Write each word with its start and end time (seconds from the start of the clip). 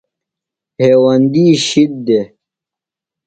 ہیوندی 0.81 1.47
شِد 1.67 1.91
دےۡ۔ 2.05 2.27